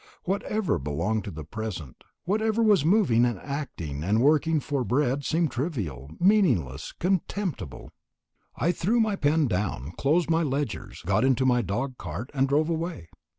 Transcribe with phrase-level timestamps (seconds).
[0.23, 5.51] Whatever belonged to the present, whatever was moving and acting and working for bread seemed
[5.51, 7.91] trivial, meaningless, and contemptible.
[8.55, 12.67] I threw my pen down, closed my ledgers, got into my dog cart, and drove
[12.67, 13.09] away.